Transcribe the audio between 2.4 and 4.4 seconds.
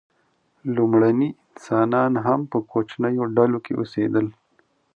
په کوچنیو ډلو کې اوسېدل.